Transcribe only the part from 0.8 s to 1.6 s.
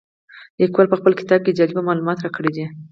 په خپل کتاب کې